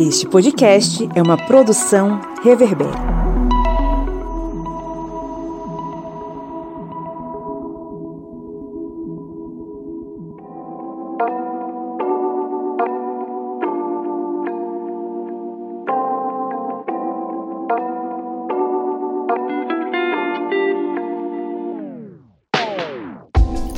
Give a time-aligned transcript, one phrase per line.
[0.00, 2.88] Este podcast é uma produção Reverber.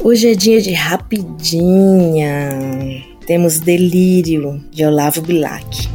[0.05, 2.49] Hoje é dia de rapidinha.
[3.27, 5.92] Temos Delírio de Olavo Bilac.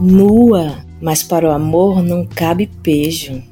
[0.00, 3.42] Nua, mas para o amor não cabe pejo.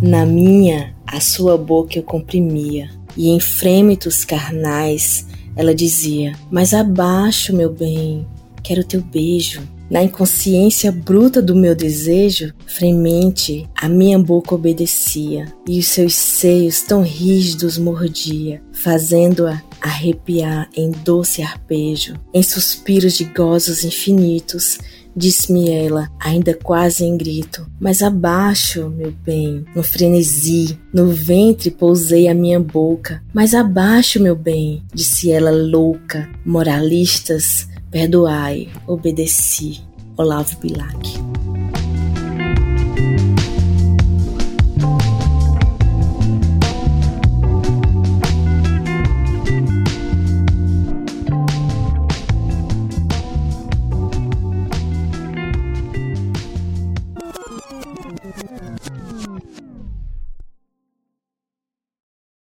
[0.00, 7.54] Na minha, a sua boca eu comprimia, e em frêmitos carnais ela dizia: Mas abaixo,
[7.54, 8.26] meu bem,
[8.62, 9.60] quero teu beijo.
[9.90, 16.80] Na inconsciência bruta do meu desejo, fremente a minha boca obedecia e os seus seios
[16.80, 24.78] tão rígidos mordia, fazendo-a arrepiar em doce arpejo, em suspiros de gozos infinitos.
[25.14, 32.28] Disse-me ela, ainda quase em grito, mas abaixo, meu bem, no frenesi, no ventre pousei
[32.28, 39.82] a minha boca, mas abaixo, meu bem, disse ela louca, moralistas, Perdoai, obedeci.
[40.16, 41.31] Olavo Bilac.